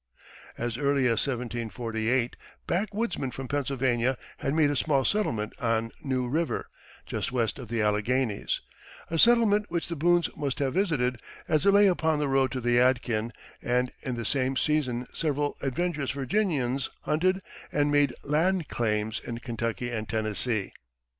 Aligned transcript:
As 0.57 0.79
early 0.79 1.03
as 1.05 1.27
1748, 1.27 2.35
backwoodsmen 2.65 3.29
from 3.29 3.47
Pennsylvania 3.47 4.17
had 4.37 4.55
made 4.55 4.71
a 4.71 4.75
small 4.75 5.05
settlement 5.05 5.53
on 5.59 5.91
New 6.01 6.27
River, 6.27 6.69
just 7.05 7.31
west 7.31 7.59
of 7.59 7.67
the 7.67 7.83
Alleghanies 7.83 8.61
a 9.11 9.19
settlement 9.19 9.67
which 9.69 9.89
the 9.89 9.95
Boones 9.95 10.27
must 10.35 10.57
have 10.57 10.73
visited, 10.73 11.21
as 11.47 11.67
it 11.67 11.71
lay 11.73 11.85
upon 11.85 12.17
the 12.17 12.27
road 12.27 12.51
to 12.53 12.59
the 12.59 12.77
Yadkin; 12.77 13.29
and 13.61 13.91
in 14.01 14.15
the 14.15 14.25
same 14.25 14.57
season 14.57 15.05
several 15.13 15.55
adventurous 15.61 16.09
Virginians 16.09 16.89
hunted 17.03 17.39
and 17.71 17.91
made 17.91 18.15
land 18.23 18.69
claims 18.69 19.21
in 19.23 19.37
Kentucky 19.37 19.91
and 19.91 20.09
Tennessee. 20.09 20.73